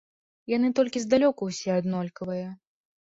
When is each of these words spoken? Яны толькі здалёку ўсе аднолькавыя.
Яны 0.53 0.71
толькі 0.79 1.03
здалёку 1.05 1.41
ўсе 1.53 1.69
аднолькавыя. 1.79 2.49